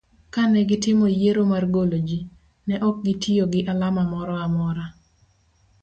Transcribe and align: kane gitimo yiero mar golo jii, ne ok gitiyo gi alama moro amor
kane 0.33 0.59
gitimo 0.69 1.05
yiero 1.17 1.43
mar 1.51 1.63
golo 1.73 1.97
jii, 2.07 2.29
ne 2.67 2.75
ok 2.87 2.95
gitiyo 3.05 3.43
gi 3.53 3.61
alama 3.71 4.03
moro 4.11 4.33
amor 4.45 4.77